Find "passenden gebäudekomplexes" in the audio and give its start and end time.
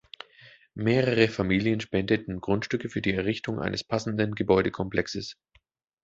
3.83-5.37